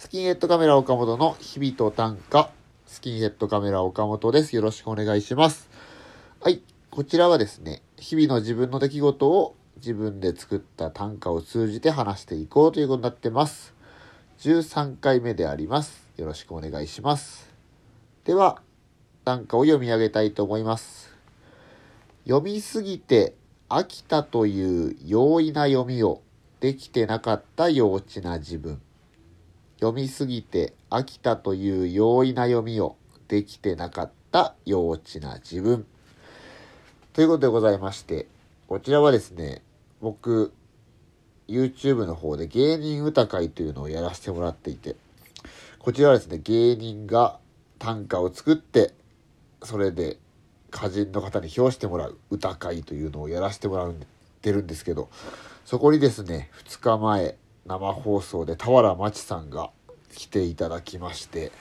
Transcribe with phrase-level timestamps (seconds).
[0.00, 2.50] スキンヘッドカメラ岡本の日々と短歌。
[2.86, 4.56] スキンヘッドカメラ岡本です。
[4.56, 5.68] よろしくお願いします。
[6.40, 6.62] はい。
[6.90, 13.74] こちらはですね、日々の自分の出来事を自分で作った短歌を通じて話していこうということになってます。
[14.38, 16.08] 13回目であります。
[16.16, 17.52] よろしくお願いします。
[18.24, 18.62] では、
[19.26, 21.14] 短歌を読み上げたいと思います。
[22.24, 23.34] 読みすぎて
[23.68, 26.22] 飽きたという容易な読みを
[26.60, 28.80] できてなかった幼稚な自分。
[29.80, 32.96] 読みすぎて飽きたという容易な読みを
[33.28, 35.86] できてなかった幼稚な自分。
[37.14, 38.26] ということでございまして、
[38.68, 39.62] こちらはですね、
[40.02, 40.52] 僕、
[41.48, 44.96] YouTube の方で芸人歌会というのをやらせてもらっていて、
[45.78, 47.38] こちらはですね、芸人が
[47.78, 48.92] 短歌を作って、
[49.62, 50.18] それで
[50.70, 53.92] 歌人の方に評してもらう歌会というのをやらせてもらっ
[54.42, 55.08] てるんですけど、
[55.64, 57.36] そこにですね、2日前、
[57.70, 59.70] 生放送で俵真知さんが
[60.12, 61.52] 来ていただきまして、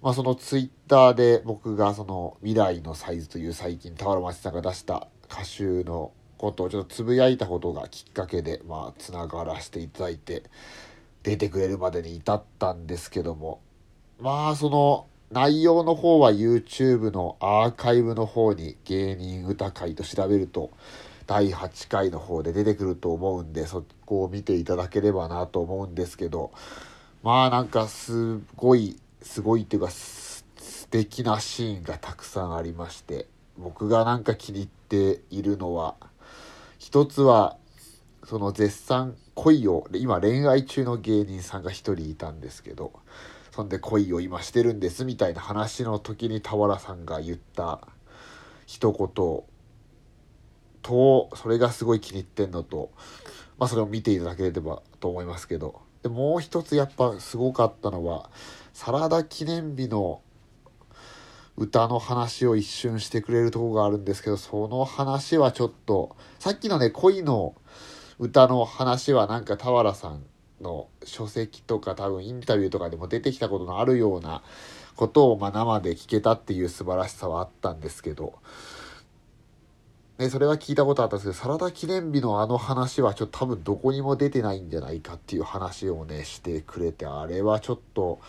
[0.00, 10.44] まあそのツイッターで僕がその未来のサイズという最近俵真知さんが出した歌集のことをちょっとつぶやいたことがきっかけで、まあつながらせていただいて、
[11.24, 13.60] 出てくれるまでに至ったんですけども、
[14.20, 20.70] まあその内容の方は YouTube のアーカイブの方に芸人歌会と調べると
[21.32, 26.52] 第8回の方で出てくると思うんでそこを見ていただければなと思うんですけど
[27.22, 30.44] まあなんかすごいすごいっていうか素
[30.90, 35.94] 敵なシーンがたくさんありまして僕がなんか気に入っているのは
[36.78, 37.56] 一つは
[38.24, 42.92] その絶賛恋を今恋愛中の芸人さんが一人いたんですけど
[43.52, 47.80] そんで恋を今してるんですみたいな話の時に俵さんが言った
[48.66, 49.51] 一言
[50.82, 52.90] とそれがすごい気に入ってんのと
[53.58, 55.80] まあそれを見ていただければと思いますけど。
[56.02, 58.28] でもう一つやっぱすごかったのは
[58.72, 60.20] サラダ記念日の
[61.56, 67.54] 歌の話を一瞬してくれるとこがあるんですけどその話はちょっとさっきのね恋の
[68.18, 70.24] 歌の話はなんか俵さん
[70.60, 74.42] の書籍とか多分インタビューとかでも出てきたことのあるような
[74.96, 78.34] ことをま生で聞けたっていう素晴らしさはあったんですけど、
[80.18, 88.20] ね、それは聞いたことあったんですけどサラダ記念日のあの話はちょっと多分どこにも出てないんじゃないかっていう話をねしてくれてあれはちょっと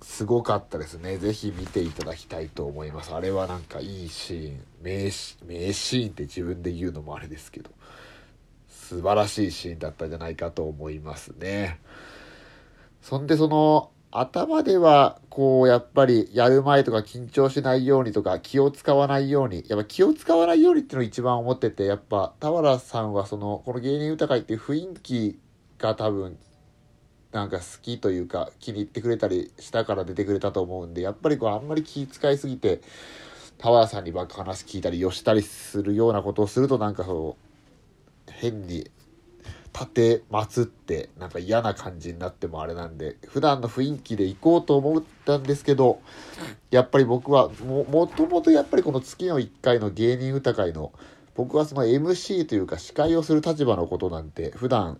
[0.00, 1.18] すごかったですね。
[1.18, 3.14] ぜひ見ていただきたいと思います。
[3.14, 4.60] あれはなんかいいシーン。
[4.82, 7.70] 名シ名シーンって自分で言うのもあれですけど
[8.68, 11.80] 素晴らしいシーンだったんじゃないかと思いますね。
[13.02, 25.38] そんでその頭ではこうやっぱりやる前とか緊張しないようにとか気を使わないようにやっぱ気を使わないようにっていうのを一番思っててやっぱ俵さんはそのこの芸人歌会っていう雰囲気
[25.78, 26.38] が多分
[27.32, 32.80] なんか好きというか気に入ってくれたりしたから出てくれたと思うんでやっぱりこうあんまり気使いすぎて
[33.58, 37.36] 俵さんにばっか話聞いたりよしたりするようなことをするとなんかそ
[38.28, 38.90] う変に
[39.78, 46.00] 立てまつってなんか嫌な感じになってもあれなんで普段の雰囲気で行こうと思ったんですけど
[46.70, 50.92] やっぱり僕はももともとやっぱりこの月の1回の芸人歌会の
[51.34, 54.98] 僕はその MC というか司会をする立場のことなんて普段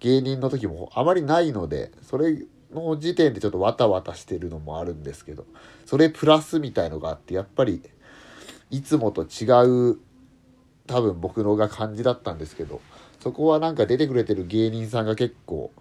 [0.00, 5.44] 芸人の時もあまりないのでそれの時点でちょっとわたわたしてるのもあるんですけど
[5.84, 7.82] それプラスみたいのがあってやっぱり
[8.70, 9.44] いつもと違
[9.92, 9.98] う
[10.86, 12.80] 多分僕のが感じだったんですけど
[13.20, 15.72] そこはなんか出てくれてる芸人さんが結構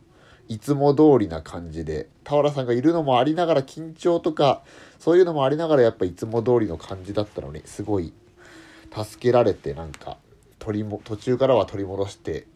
[0.47, 4.63] いつも通りな感じで俵さんがいるのもありながら緊張とか
[4.99, 8.13] そういうのもありながらやっぱいつも通りの感じだったのにすごい
[8.95, 10.17] 助けられてなんか
[10.59, 12.47] 取りも途中からは取り戻して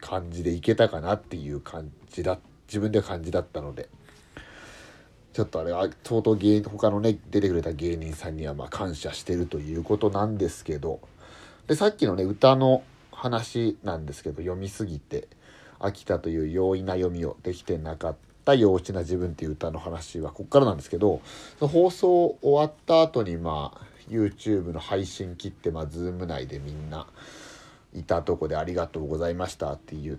[0.00, 3.88] 感じでいけたかなっていう感じだ自分では感じだったので。
[5.32, 11.00] ちょっとあれは相当芸他のね出てくれた芸人さんにはま感謝してるということなんですけど。
[11.68, 12.82] でさっきのね歌の
[13.20, 15.28] 話なんですけど読みすぎて
[15.78, 18.16] 飽きたという容易な読みをできてなかっ
[18.46, 21.20] た幼稚な自分っていう歌の話はここからなんですけど
[21.58, 27.06] その放送終わった後にまあ YouTube の配信切ってまあ Zoom 内でみんな
[27.94, 30.16] いたとこでありがとうございましたって言っ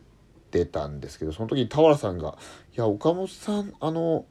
[0.51, 2.37] てたんですけどその時に俵さんが
[2.75, 4.25] 「いや岡本さんあの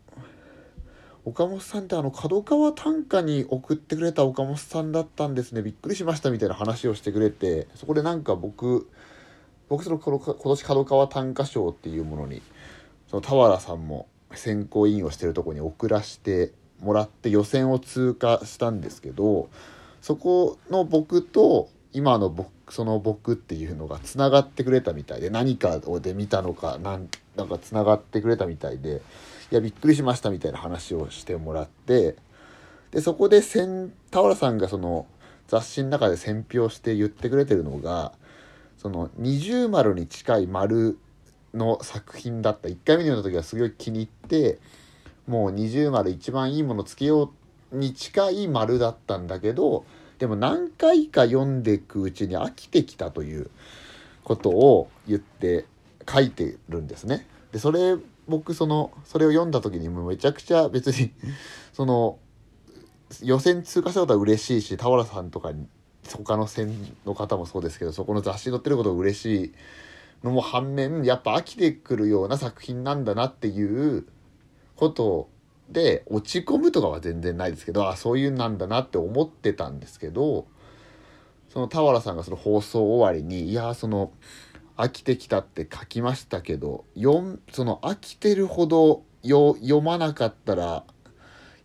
[1.24, 8.88] 岡本さんってあの角川短歌に送ってくれた岡本さんだったんですねびっくりしましたみたいな話をしてくれてそこでなんか僕
[9.68, 12.42] 僕そのこの今年角川短歌賞っていうものに
[13.08, 19.50] その俵さんも選考委員をしてるとこに送らせてもらって予選を通過したんですけど
[20.00, 29.02] そこの僕と今の僕その僕っていうのがつながってくれたみたいで何かで見たのかなんなんかつながってくれたみたいで
[29.50, 32.16] いやびっくりしましたみたいな話をしてもらって
[32.92, 33.40] でそこで
[34.10, 35.06] 田原さんがその
[35.48, 38.12] 雑誌の中で選評して言ってくれてるのが
[38.78, 40.98] その二重丸に近い丸
[41.52, 44.58] の作品だった1回目に読んだ時はすごい気に入って
[45.26, 47.32] もう二重丸一番いいものつけよ
[47.72, 49.84] うに近い丸だったんだけど
[50.18, 53.50] でも何回か読んでいくうちに飽きてきたという
[54.22, 55.66] ことを言って
[56.08, 57.26] 書いてるんですね。
[57.52, 57.96] でそれ
[58.30, 61.12] 僕そのそれを読んだ時にもめちゃくちゃ別に
[61.74, 62.18] その
[63.22, 65.66] 予選通過したことは嬉しいし田原さんとかに
[66.16, 66.72] 他の戦
[67.04, 69.52] の方もそうですけどそこの雑誌に載ってることが嬉しい
[70.22, 74.06] のも反面やっぱ飽きてくるような作品なんだなっていう
[74.76, 75.28] こと
[75.68, 80.46] で落ち込むとかは全然ないですけどあそういうなんだなって思ってたんですけど
[81.48, 84.12] その田原さんがその放送終わりにいやその
[84.80, 86.84] 飽きてきたって書きましたけど
[87.52, 90.84] その飽きてるほど読まなかったら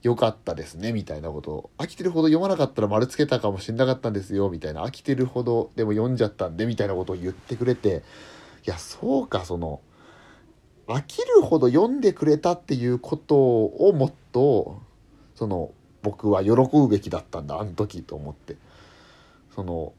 [0.02, 1.52] 良かったですねみたいなこと。
[1.52, 4.86] を飽きてるほど読まなかったら丸つけたかもしんなかったんですよみたいな。
[4.86, 8.04] 飽きてるほどでも読んじゃったんでみたいなことを言ってくれて。
[8.68, 9.80] いやそうかその
[10.88, 14.80] 飽きるほど読んでくれたっていうことをもっと
[15.34, 15.72] その
[16.04, 18.58] 僕は喜ぶべきだったんだあの時と思って。
[19.56, 19.94] その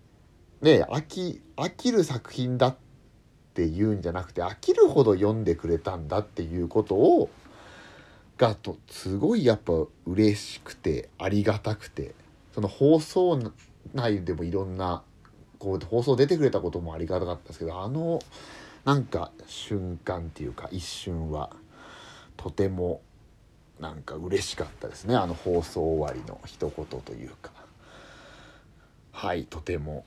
[0.61, 2.77] ね飽き飽きる作品だっ
[3.57, 7.31] って言うんじゃなくて飽きるほど読んでくれたんだっていうことを
[8.37, 9.73] がとすごいやっぱ
[10.05, 12.15] 嬉しくてありがたくて
[12.55, 13.53] その放送
[13.95, 15.03] 内でもいろんな
[15.59, 18.21] こう放送出てくれたこともありがたかったですけどあの
[18.85, 21.49] なんか瞬間っていうか一瞬は
[22.37, 23.01] とても
[23.81, 25.17] なんか嬉しかったですね。
[25.17, 27.51] あの放送終わりの一言というか。
[29.13, 30.05] はいとても。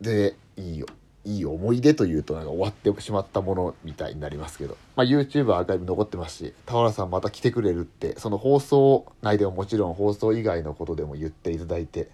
[0.00, 0.86] でいいよ。
[1.24, 12.08] いい思い出というとなんか終わってしまったものみたいになりますけど、まあ、YouTube アーカイブ残ってますし田原さんまた来てくれるってその放送内でももちろん放送以外のことでも言っていただいて。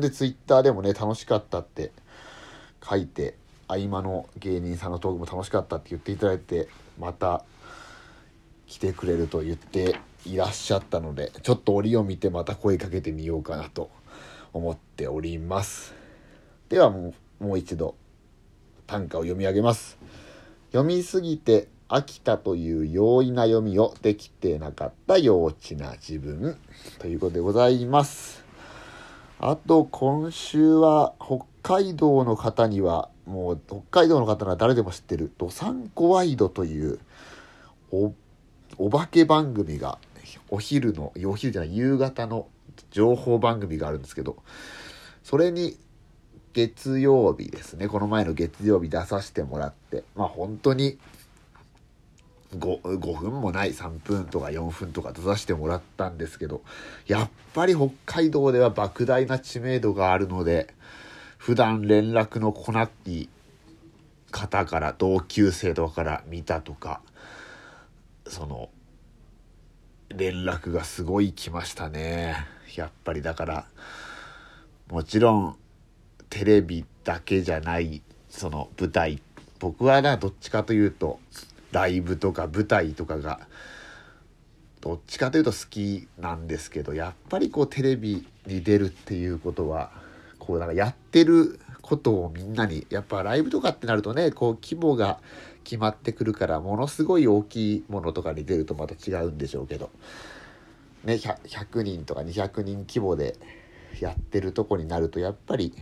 [0.00, 1.92] で Twitter でもね楽しかったって
[2.82, 3.36] 書いて
[3.68, 6.68] 合間の芸人さんのトークも楽しかったって言っていただいて
[6.98, 7.44] また
[8.66, 13.90] 来てくれると言っていらっしゃったのでちょっと折を見てまた声かけてみようかなと
[14.52, 15.94] 思っております。
[16.68, 17.94] ではもうもう一度。
[18.94, 19.98] 短歌を読み上げます。
[20.70, 26.56] 読みすぎて飽きたという容易な読みをできてなかった幼稚な自分。
[27.00, 28.44] ということでございます。
[29.40, 37.00] あと今週は北海道の方にはもう北海道の方なら誰でも知ってる「どさんこワイド」という
[37.90, 38.12] お
[38.78, 39.98] お化け番組が
[40.50, 42.46] お昼のお昼じゃない夕方の
[42.92, 44.36] 情報番組があるんですけど
[45.24, 45.78] それに
[46.54, 47.88] 月曜日ですね。
[47.88, 50.04] この前の月曜日出させてもらって。
[50.14, 50.98] まあ本当に
[52.56, 56.62] 5, 5分もない3分とか4分とか出させてもらったんですけど
[57.06, 60.72] やっぱり北海道では莫大な知名度があるので
[61.38, 63.28] 普段連絡の来ない
[64.30, 67.00] 方から同級生とかから見たとか
[68.26, 68.70] その
[70.08, 72.36] 連絡がすごい来ましたね。
[72.76, 73.66] やっぱりだから
[74.88, 75.56] もちろん
[76.34, 79.22] テレビだけじゃないその舞台。
[79.60, 81.20] 僕はなどっちかというと
[81.70, 83.38] ライブとか舞台とかが
[84.80, 89.92] どっちかというと好きなんですけどやっぱりこうテレビに出るっていうことは
[90.40, 95.20] こうなんかやってることをみんなにやっぱライブとかってなるとねこう規模が
[95.62, 99.90] 決まってくるからものすごい大きいものとかに出るとまた違うんでしょうけど、
[101.04, 103.36] ね、100, 100人とか200人規模で
[104.00, 105.72] やってるとこになるとやっぱり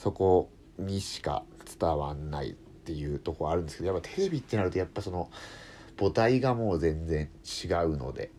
[0.00, 1.44] そこにしか
[1.78, 5.30] 伝わんないっていうとこあるんですけどやっぱテレビってなるとやっぱその
[5.98, 8.30] 母体がもう全然違うので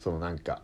[0.00, 0.62] そのなんか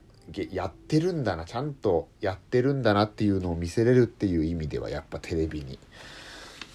[0.50, 5.78] やってるんだなちゃんとやってるんだなっていうのを見せれるっていう意味ではやっぱテレビに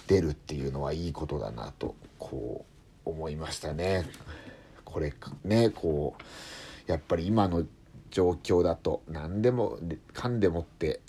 [0.06, 2.64] 出るっていうのはいいことだなとこ
[3.04, 4.08] う思いましたね。
[4.86, 5.12] これ
[5.44, 7.66] ねこうやっぱり今の
[8.10, 9.78] 状況だと何でも
[10.14, 11.00] かんでもって、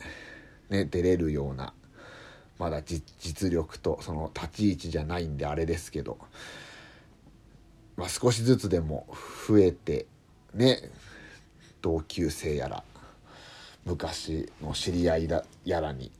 [0.69, 1.73] ね、出れるような
[2.59, 6.17] まだ実力とその立ち位置じゃないんであれですけど、
[7.95, 9.07] まあ、少しずつでも
[9.47, 10.07] 増えて
[10.53, 10.79] ね
[11.81, 12.83] 同級生やら
[13.85, 16.11] 昔の知り合いだやらに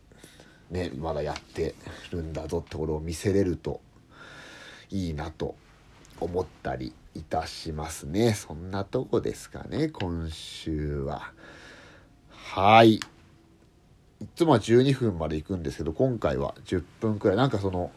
[0.70, 1.76] ねまだやって
[2.12, 3.82] るんだぞってことを見せれると
[4.90, 5.56] いいなと
[6.20, 8.34] 思ったりいたしますね。
[8.34, 11.32] そんなとこですかね今週は。
[12.30, 13.00] はい。
[14.22, 17.38] いつもは12分まで行くんですけど今回は10分くらい。
[17.38, 17.92] なんかその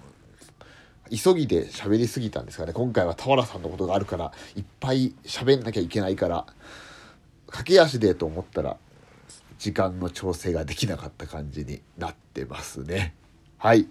[1.11, 2.73] 急ぎで喋りすぎたんですかね。
[2.73, 6.47] 今回は俵さんのことがあるからいっぱい喋んなきゃいけないから
[7.49, 8.77] 駆け足でと思ったら
[9.59, 13.15] 時間の調整ができなかった感じになってますね。
[13.59, 13.87] はい。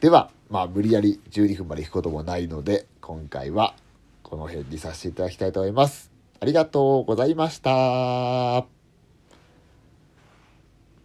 [0.00, 3.74] ではまあ無理やり12分まで行くこともないので今回は
[4.22, 6.10] この辺にさせていただきたいと思います。
[6.40, 8.75] ありがとうございました。